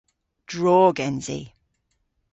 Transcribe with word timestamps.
Drog 0.51 0.95
ens 1.07 1.27
i. 1.39 1.41